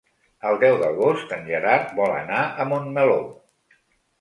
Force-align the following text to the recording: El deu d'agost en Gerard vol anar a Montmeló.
El 0.51 0.55
deu 0.63 0.77
d'agost 0.83 1.35
en 1.37 1.45
Gerard 1.51 1.93
vol 2.01 2.15
anar 2.17 2.41
a 2.65 2.69
Montmeló. 2.73 3.19